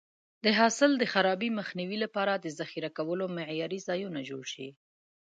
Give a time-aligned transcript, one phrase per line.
[0.43, 4.67] د حاصل د خرابي مخنیوي لپاره د ذخیره کولو معیاري ځایونه جوړ شي.